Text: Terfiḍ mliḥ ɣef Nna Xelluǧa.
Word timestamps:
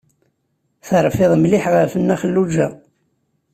Terfiḍ 0.87 1.31
mliḥ 1.37 1.65
ɣef 1.75 1.93
Nna 1.95 2.15
Xelluǧa. 2.21 2.67